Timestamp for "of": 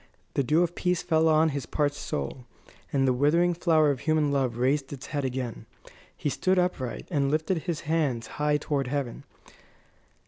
0.63-0.73, 3.91-3.99